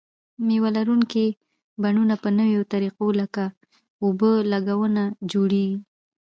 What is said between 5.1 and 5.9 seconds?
جوړیږي.